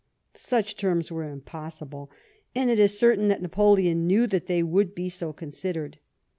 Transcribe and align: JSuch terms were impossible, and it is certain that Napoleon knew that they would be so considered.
JSuch 0.33 0.77
terms 0.77 1.11
were 1.11 1.29
impossible, 1.29 2.09
and 2.55 2.71
it 2.71 2.79
is 2.79 2.97
certain 2.97 3.27
that 3.27 3.43
Napoleon 3.43 4.07
knew 4.07 4.25
that 4.25 4.47
they 4.47 4.63
would 4.63 4.95
be 4.95 5.09
so 5.09 5.31
considered. 5.31 5.99